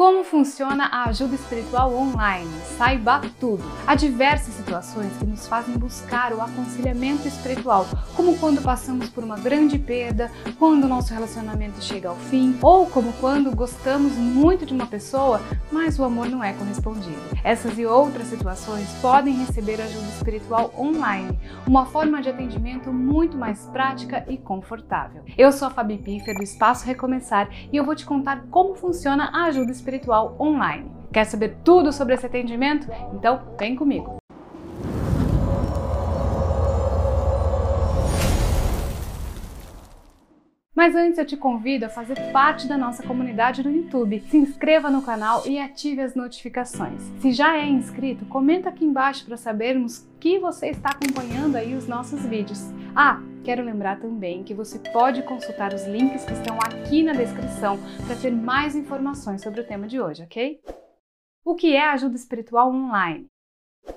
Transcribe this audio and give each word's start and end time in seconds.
Como 0.00 0.24
funciona 0.24 0.86
a 0.86 1.10
ajuda 1.10 1.34
espiritual 1.34 1.94
online? 1.94 2.50
Saiba 2.78 3.20
tudo. 3.38 3.62
Há 3.86 3.94
diversas 3.94 4.54
situações 4.54 5.12
que 5.18 5.26
nos 5.26 5.46
fazem 5.46 5.76
buscar 5.76 6.32
o 6.32 6.40
aconselhamento 6.40 7.28
espiritual, 7.28 7.86
como 8.16 8.38
quando 8.38 8.62
passamos 8.62 9.10
por 9.10 9.22
uma 9.22 9.38
grande 9.38 9.78
perda, 9.78 10.32
quando 10.58 10.88
nosso 10.88 11.12
relacionamento 11.12 11.84
chega 11.84 12.08
ao 12.08 12.16
fim, 12.16 12.56
ou 12.62 12.86
como 12.86 13.12
quando 13.20 13.54
gostamos 13.54 14.14
muito 14.14 14.64
de 14.64 14.72
uma 14.72 14.86
pessoa, 14.86 15.38
mas 15.70 15.98
o 15.98 16.04
amor 16.04 16.30
não 16.30 16.42
é 16.42 16.54
correspondido. 16.54 17.20
Essas 17.44 17.78
e 17.78 17.84
outras 17.84 18.28
situações 18.28 18.88
podem 19.02 19.34
receber 19.34 19.82
ajuda 19.82 20.08
espiritual 20.16 20.72
online, 20.78 21.38
uma 21.66 21.84
forma 21.84 22.22
de 22.22 22.30
atendimento 22.30 22.90
muito 22.90 23.36
mais 23.36 23.66
prática 23.66 24.24
e 24.30 24.38
confortável. 24.38 25.24
Eu 25.36 25.52
sou 25.52 25.68
a 25.68 25.70
Fabi 25.70 25.98
Piffer 25.98 26.34
do 26.34 26.42
Espaço 26.42 26.86
Recomeçar 26.86 27.50
e 27.70 27.76
eu 27.76 27.84
vou 27.84 27.94
te 27.94 28.06
contar 28.06 28.46
como 28.50 28.74
funciona 28.74 29.28
a 29.30 29.44
ajuda 29.44 29.70
espiritual 29.70 29.89
espiritual 29.90 30.36
online. 30.38 30.90
Quer 31.12 31.24
saber 31.24 31.56
tudo 31.64 31.92
sobre 31.92 32.14
esse 32.14 32.26
atendimento? 32.26 32.86
Então 33.12 33.42
vem 33.58 33.74
comigo! 33.74 34.19
Mas 40.80 40.96
antes 40.96 41.18
eu 41.18 41.26
te 41.26 41.36
convido 41.36 41.84
a 41.84 41.90
fazer 41.90 42.32
parte 42.32 42.66
da 42.66 42.78
nossa 42.78 43.02
comunidade 43.02 43.62
no 43.62 43.70
YouTube. 43.70 44.24
Se 44.30 44.38
inscreva 44.38 44.90
no 44.90 45.02
canal 45.02 45.46
e 45.46 45.58
ative 45.58 46.00
as 46.00 46.14
notificações. 46.14 47.02
Se 47.20 47.32
já 47.32 47.54
é 47.54 47.68
inscrito, 47.68 48.24
comenta 48.24 48.70
aqui 48.70 48.86
embaixo 48.86 49.26
para 49.26 49.36
sabermos 49.36 50.08
que 50.18 50.38
você 50.38 50.68
está 50.68 50.88
acompanhando 50.88 51.56
aí 51.56 51.74
os 51.74 51.86
nossos 51.86 52.24
vídeos. 52.24 52.72
Ah, 52.96 53.20
quero 53.44 53.62
lembrar 53.62 54.00
também 54.00 54.42
que 54.42 54.54
você 54.54 54.78
pode 54.78 55.22
consultar 55.24 55.74
os 55.74 55.86
links 55.86 56.24
que 56.24 56.32
estão 56.32 56.56
aqui 56.56 57.02
na 57.02 57.12
descrição 57.12 57.78
para 58.06 58.16
ter 58.16 58.30
mais 58.30 58.74
informações 58.74 59.42
sobre 59.42 59.60
o 59.60 59.66
tema 59.66 59.86
de 59.86 60.00
hoje, 60.00 60.22
ok? 60.22 60.62
O 61.44 61.54
que 61.54 61.76
é 61.76 61.90
ajuda 61.90 62.16
espiritual 62.16 62.72
online? 62.72 63.26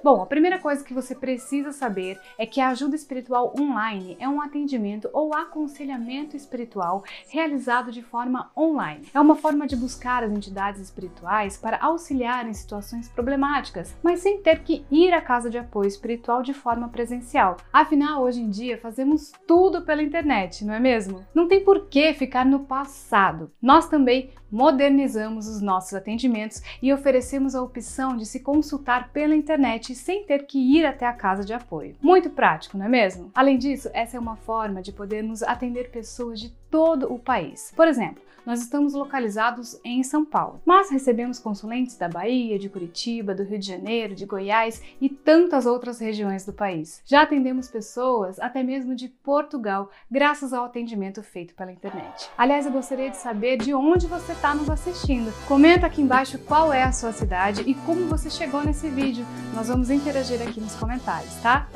Bom, 0.04 0.22
a 0.22 0.26
primeira 0.26 0.60
coisa 0.60 0.84
que 0.84 0.94
você 0.94 1.16
precisa 1.16 1.72
saber 1.72 2.20
é 2.38 2.46
que 2.46 2.60
a 2.60 2.72
ajuda 2.72 2.94
espiritual 2.94 3.56
online 3.58 4.18
é 4.20 4.28
um 4.28 4.42
atendimento 4.42 5.10
ou 5.14 5.34
aconselhamento 5.34 6.36
espiritual 6.36 7.06
realizado 7.30 7.90
de 7.90 8.02
forma 8.02 8.52
online. 8.58 9.08
É 9.14 9.20
uma 9.22 9.38
forma 9.38 9.66
de 9.66 9.78
buscar 9.78 10.22
as 10.22 10.30
entidades 10.30 10.82
espirituais 10.82 11.56
para 11.56 11.78
auxiliar 11.78 12.46
em 12.46 12.54
situações 12.54 13.08
problemáticas, 13.08 13.96
mas 14.04 14.20
sem 14.20 14.42
ter 14.42 14.60
que 14.60 14.86
ir 14.92 15.14
à 15.14 15.22
casa 15.22 15.50
de 15.50 15.58
apoio 15.58 15.88
espiritual 15.88 16.44
de 16.44 16.54
forma 16.54 16.90
presencial. 16.90 17.56
Afinal, 17.72 18.24
hoje 18.24 18.42
em 18.42 18.50
dia 18.50 18.78
fazemos 18.78 19.32
tudo 19.48 19.84
pela 19.84 20.04
internet, 20.04 20.66
não 20.66 20.74
é 20.74 20.82
mesmo? 20.82 21.26
Não 21.34 21.48
tem 21.48 21.64
por 21.64 21.88
que 21.88 22.14
ficar 22.14 22.46
no 22.46 22.66
passado. 22.66 23.50
Nós 23.62 23.88
também 23.88 24.32
modernizamos 24.54 25.48
os 25.48 25.62
nossos 25.62 25.96
atendimentos 25.96 26.62
e 26.80 26.94
oferecemos 26.94 27.56
a 27.56 27.62
opção 27.64 28.16
de 28.16 28.24
se 28.24 28.40
consultar 28.40 29.10
pela 29.12 29.36
internet 29.36 29.96
sem 29.96 30.24
ter 30.26 30.46
que 30.46 30.60
ir 30.60 30.86
até 30.86 31.08
a 31.08 31.12
casa 31.12 31.44
de 31.44 31.54
apoio. 31.54 31.96
Muito 32.00 32.30
prático, 32.30 32.78
não 32.78 32.86
é 32.86 32.90
mesmo? 32.90 33.32
Além 33.34 33.58
disso, 33.58 33.90
essa 33.94 34.16
é 34.16 34.20
uma 34.20 34.36
forma 34.36 34.84
de 34.84 34.92
podermos 34.92 35.42
atender 35.42 35.90
pessoas 35.90 36.40
de 36.40 36.54
todo 36.74 37.14
o 37.14 37.20
país. 37.20 37.72
Por 37.76 37.88
exemplo, 37.88 38.20
nós 38.44 38.60
estamos 38.60 38.96
localizados 38.96 39.80
em 39.86 40.02
São 40.02 40.26
Paulo, 40.26 40.60
mas 40.66 40.90
recebemos 40.90 41.38
consulentes 41.38 41.96
da 41.96 42.10
Bahia, 42.10 42.58
de 42.58 42.68
Curitiba, 42.68 43.36
do 43.36 43.44
Rio 43.44 43.60
de 43.60 43.68
Janeiro, 43.68 44.16
de 44.16 44.26
Goiás 44.26 44.82
e 45.00 45.08
tantas 45.08 45.68
outras 45.68 46.00
regiões 46.00 46.48
do 46.48 46.52
país. 46.52 47.00
Já 47.06 47.22
atendemos 47.22 47.70
pessoas 47.70 48.40
até 48.40 48.64
mesmo 48.64 48.96
de 48.96 49.08
Portugal, 49.08 49.92
graças 50.10 50.52
ao 50.52 50.66
atendimento 50.66 51.22
feito 51.22 51.54
pela 51.54 51.72
internet. 51.72 52.28
Aliás, 52.36 52.66
eu 52.66 52.72
gostaria 52.72 53.12
de 53.12 53.18
saber 53.18 53.58
de 53.58 53.72
onde 53.72 54.08
você 54.08 54.32
está 54.32 54.56
nos 54.56 54.68
assistindo. 54.68 55.32
Comenta 55.48 55.86
aqui 55.86 56.02
embaixo 56.02 56.40
qual 56.40 56.74
é 56.74 56.82
a 56.82 56.92
sua 56.92 57.14
cidade 57.14 57.62
e 57.68 57.76
como 57.76 58.08
você 58.08 58.32
chegou 58.32 58.64
nesse 58.64 58.90
vídeo. 58.90 59.28
Nós 59.54 59.68
vamos 59.68 59.92
interagir 59.92 60.42
aqui 60.42 60.60
nos 60.60 60.74
comentários, 60.74 61.36
tá? 61.36 61.70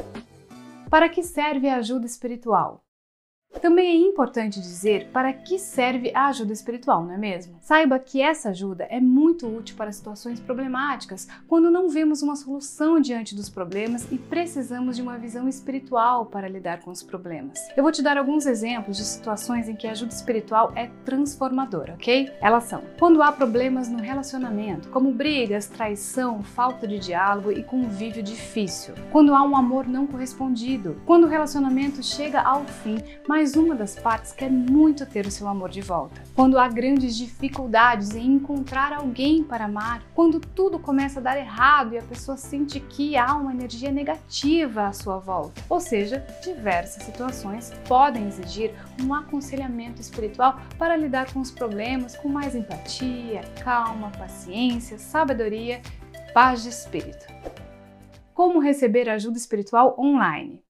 Para 0.90 1.08
que 1.08 1.22
serve 1.22 1.70
a 1.70 1.76
ajuda 1.76 2.08
espiritual? 2.08 2.87
Também 3.62 3.88
é 3.88 4.10
importante 4.10 4.62
dizer 4.62 5.10
para 5.12 5.34
que 5.34 5.58
serve 5.58 6.12
a 6.14 6.28
ajuda 6.28 6.54
espiritual, 6.54 7.04
não 7.04 7.14
é 7.14 7.18
mesmo? 7.18 7.58
Saiba 7.62 8.00
que 8.00 8.22
essa 8.22 8.50
ajuda 8.50 8.86
é 8.90 9.00
muito 9.00 9.48
útil 9.48 9.76
para 9.76 9.92
situações 9.92 10.40
problemáticas, 10.40 11.28
quando 11.48 11.72
não 11.72 11.90
vemos 11.90 12.22
uma 12.22 12.36
solução 12.36 13.00
diante 13.00 13.36
dos 13.36 13.50
problemas 13.50 14.08
e 14.12 14.18
precisamos 14.18 14.96
de 14.96 15.02
uma 15.02 15.18
visão 15.18 15.48
espiritual 15.48 16.26
para 16.26 16.48
lidar 16.48 16.82
com 16.82 16.92
os 16.92 17.04
problemas. 17.04 17.60
Eu 17.76 17.84
vou 17.84 17.92
te 17.92 18.02
dar 18.02 18.18
alguns 18.18 18.46
exemplos 18.46 18.98
de 18.98 19.04
situações 19.04 19.68
em 19.68 19.76
que 19.76 19.88
a 19.88 19.92
ajuda 19.92 20.14
espiritual 20.14 20.72
é 20.76 20.90
transformadora, 21.04 21.94
ok? 21.94 22.32
Elas 22.42 22.66
são: 22.66 22.84
quando 23.00 23.22
há 23.22 23.32
problemas 23.32 23.90
no 23.90 24.00
relacionamento, 24.00 24.90
como 24.90 25.12
brigas, 25.12 25.68
traição, 25.68 26.44
falta 26.44 26.88
de 26.88 27.00
diálogo 27.00 27.52
e 27.52 27.64
convívio 27.64 28.24
difícil, 28.24 28.94
quando 29.12 29.34
há 29.34 29.44
um 29.44 29.56
amor 29.56 29.88
não 29.88 30.08
correspondido, 30.08 31.02
quando 31.06 31.26
o 31.26 31.30
relacionamento 31.30 32.04
chega 32.04 32.42
ao 32.42 32.64
fim, 32.66 32.98
mas 33.28 33.47
mas 33.48 33.56
uma 33.56 33.76
das 33.76 33.96
partes 33.96 34.34
quer 34.34 34.52
muito 34.52 35.06
ter 35.06 35.26
o 35.26 35.32
seu 35.32 35.48
amor 35.48 35.70
de 35.70 35.80
volta. 35.80 36.22
Quando 36.36 36.60
há 36.60 36.68
grandes 36.68 37.16
dificuldades 37.16 38.14
em 38.14 38.34
encontrar 38.34 38.92
alguém 38.92 39.42
para 39.42 39.64
amar, 39.64 40.04
quando 40.14 40.38
tudo 40.38 40.78
começa 40.78 41.22
a 41.22 41.24
dar 41.24 41.38
errado 41.38 41.94
e 41.94 41.98
a 41.98 42.02
pessoa 42.02 42.36
sente 42.36 42.82
que 42.82 43.16
há 43.16 43.34
uma 43.38 43.54
energia 43.54 43.90
negativa 43.90 44.88
à 44.88 44.92
sua 44.92 45.18
volta. 45.18 45.62
Ou 45.70 45.80
seja, 45.80 46.28
diversas 46.44 47.04
situações 47.04 47.72
podem 47.88 48.28
exigir 48.28 48.74
um 49.02 49.14
aconselhamento 49.14 50.02
espiritual 50.02 50.60
para 50.78 50.98
lidar 50.98 51.32
com 51.32 51.40
os 51.40 51.50
problemas 51.50 52.18
com 52.18 52.28
mais 52.28 52.54
empatia, 52.54 53.40
calma, 53.64 54.12
paciência, 54.12 54.98
sabedoria, 54.98 55.82
paz 56.34 56.64
de 56.64 56.70
espírito. 56.70 57.26
Como 58.34 58.60
receber 58.60 59.08
ajuda 59.08 59.38
espiritual 59.38 59.96
online? 59.98 60.67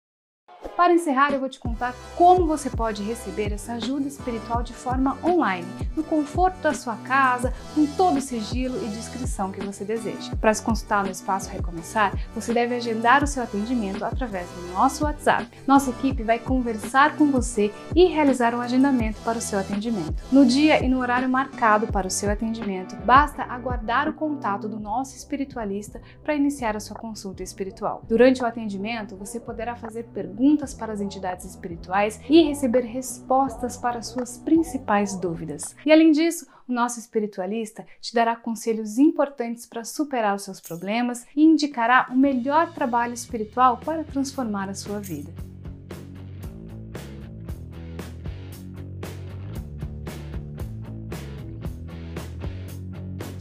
Para 0.68 0.92
encerrar, 0.92 1.32
eu 1.32 1.40
vou 1.40 1.48
te 1.48 1.58
contar 1.58 1.94
como 2.16 2.46
você 2.46 2.68
pode 2.70 3.02
receber 3.02 3.52
essa 3.52 3.74
ajuda 3.74 4.08
espiritual 4.08 4.62
de 4.62 4.72
forma 4.72 5.16
online, 5.24 5.66
no 5.96 6.02
conforto 6.02 6.58
da 6.60 6.74
sua 6.74 6.96
casa, 6.96 7.52
com 7.74 7.86
todo 7.86 8.18
o 8.18 8.20
sigilo 8.20 8.76
e 8.84 8.88
discrição 8.88 9.52
que 9.52 9.64
você 9.64 9.84
deseja. 9.84 10.34
Para 10.36 10.54
se 10.54 10.62
consultar 10.62 11.04
no 11.04 11.10
Espaço 11.10 11.50
Recomeçar, 11.50 12.12
você 12.34 12.52
deve 12.52 12.74
agendar 12.74 13.22
o 13.22 13.26
seu 13.26 13.42
atendimento 13.42 14.04
através 14.04 14.48
do 14.50 14.72
nosso 14.72 15.04
WhatsApp. 15.04 15.48
Nossa 15.66 15.90
equipe 15.90 16.22
vai 16.22 16.38
conversar 16.38 17.16
com 17.16 17.30
você 17.30 17.72
e 17.94 18.06
realizar 18.06 18.54
um 18.54 18.60
agendamento 18.60 19.20
para 19.22 19.38
o 19.38 19.42
seu 19.42 19.58
atendimento. 19.58 20.22
No 20.32 20.44
dia 20.44 20.84
e 20.84 20.88
no 20.88 21.00
horário 21.00 21.28
marcado 21.28 21.86
para 21.86 22.06
o 22.06 22.10
seu 22.10 22.30
atendimento, 22.30 22.96
basta 22.96 23.42
aguardar 23.42 24.08
o 24.08 24.14
contato 24.14 24.68
do 24.68 24.80
nosso 24.80 25.16
espiritualista 25.16 26.00
para 26.22 26.34
iniciar 26.34 26.76
a 26.76 26.80
sua 26.80 26.96
consulta 26.96 27.42
espiritual. 27.42 28.02
Durante 28.08 28.42
o 28.42 28.46
atendimento, 28.46 29.16
você 29.16 29.38
poderá 29.40 29.76
fazer 29.76 30.04
perguntas 30.04 30.55
perguntas 30.56 30.72
para 30.72 30.92
as 30.92 31.00
entidades 31.00 31.44
espirituais 31.44 32.18
e 32.28 32.42
receber 32.42 32.80
respostas 32.80 33.76
para 33.76 34.00
suas 34.00 34.38
principais 34.38 35.14
dúvidas. 35.14 35.76
E 35.84 35.92
além 35.92 36.10
disso, 36.10 36.46
o 36.66 36.72
nosso 36.72 36.98
espiritualista 36.98 37.84
te 38.00 38.14
dará 38.14 38.34
conselhos 38.34 38.98
importantes 38.98 39.66
para 39.66 39.84
superar 39.84 40.34
os 40.34 40.42
seus 40.42 40.60
problemas 40.60 41.26
e 41.36 41.44
indicará 41.44 42.08
o 42.10 42.16
melhor 42.16 42.72
trabalho 42.72 43.14
espiritual 43.14 43.76
para 43.84 44.02
transformar 44.02 44.68
a 44.68 44.74
sua 44.74 44.98
vida. 44.98 45.45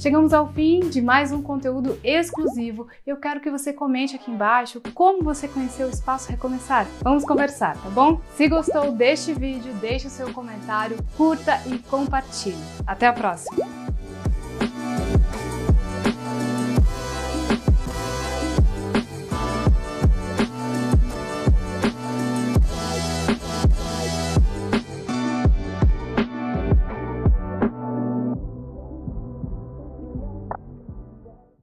Chegamos 0.06 0.34
ao 0.34 0.54
fim 0.54 0.82
de 0.82 1.02
mais 1.02 1.32
um 1.32 1.42
conteúdo 1.42 1.98
exclusivo. 2.04 2.88
Eu 3.08 3.18
quero 3.18 3.42
que 3.42 3.50
você 3.50 3.74
comente 3.74 4.16
aqui 4.16 4.30
embaixo 4.30 4.80
como 4.94 5.24
você 5.24 5.48
conheceu 5.48 5.88
o 5.88 5.90
Espaço 5.90 6.30
Recomeçar. 6.30 6.86
Vamos 7.02 7.26
conversar, 7.26 7.76
tá 7.82 7.90
bom? 7.90 8.22
Se 8.36 8.48
gostou 8.48 8.92
deste 8.92 9.34
vídeo, 9.34 9.74
deixe 9.82 10.06
o 10.06 10.12
seu 10.12 10.32
comentário, 10.32 10.96
curta 11.18 11.60
e 11.66 11.80
compartilhe. 11.80 12.56
Até 12.86 13.08
a 13.08 13.14
próxima! 13.14 13.85